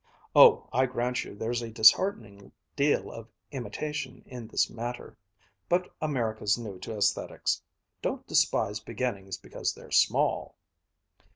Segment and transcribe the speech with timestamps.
[0.35, 5.15] "Oh, I grant you, there's a disheartening deal of imitation in this matter.
[5.69, 7.61] But America's new to aesthetics.
[8.01, 10.55] Don't despise beginnings because they're small!"